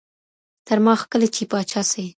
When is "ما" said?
0.85-0.93